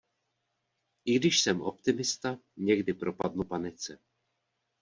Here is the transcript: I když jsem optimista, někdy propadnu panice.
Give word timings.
I 1.05 1.15
když 1.19 1.41
jsem 1.41 1.61
optimista, 1.61 2.37
někdy 2.57 2.93
propadnu 2.93 3.43
panice. 3.43 3.99